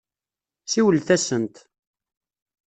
Siwlet-asent. 0.71 1.55